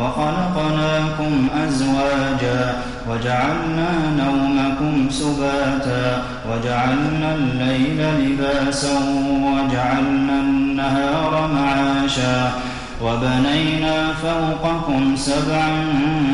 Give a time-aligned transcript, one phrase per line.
[0.00, 2.74] وخلقناكم أزواجا
[3.10, 8.98] وجعلنا نومكم سباتا وجعلنا الليل لباسا
[9.42, 12.52] وجعلنا النهار معاشا
[13.02, 15.70] وبنينا فوقكم سبعا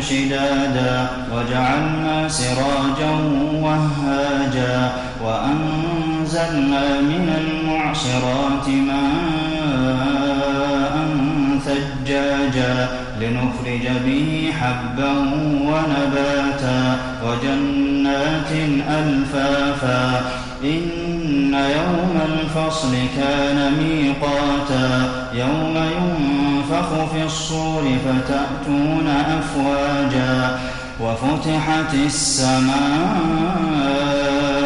[0.00, 3.10] شدادا وجعلنا سراجا
[3.54, 4.92] وهاجا
[5.24, 9.29] وأنزلنا من المعصرات ماء
[12.50, 12.88] ثجاجا
[13.20, 15.12] لنخرج به حبا
[15.60, 18.52] ونباتا وجنات
[18.90, 20.22] ألفافا.
[20.64, 25.12] إن يوم الفصل كان ميقاتا.
[25.34, 30.58] يوم ينفخ في الصور فتأتون أفواجا.
[31.00, 33.99] وفتحت السماء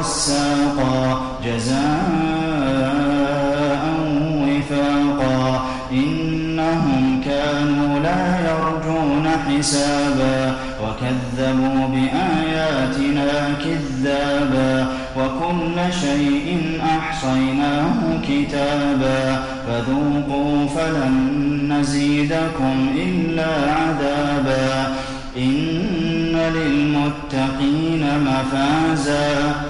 [0.00, 1.80] وغساقا جزاء
[4.34, 17.92] وفاقا إنهم كانوا لا يرجون حسابا وكذبوا بآياتنا كذابا وكل شيء أحصيناه
[18.28, 21.14] كتابا فذوقوا فلن
[21.72, 24.94] نزيدكم إلا عذابا
[25.36, 29.69] إن للمتقين مفازا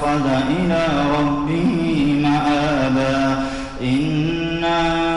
[0.00, 0.86] اتخذ إلى
[1.18, 1.72] ربه
[2.22, 3.44] مآبا.
[3.82, 5.09] إنا